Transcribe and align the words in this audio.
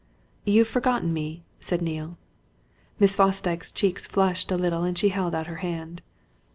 "You've 0.45 0.67
forgotten 0.67 1.13
me!" 1.13 1.43
said 1.59 1.79
Neale. 1.83 2.17
Miss 2.97 3.15
Fosdyke's 3.15 3.71
cheeks 3.71 4.07
flushed 4.07 4.49
a 4.51 4.57
little 4.57 4.81
and 4.83 4.97
she 4.97 5.09
held 5.09 5.35
out 5.35 5.45
her 5.45 5.57
hand. 5.57 6.01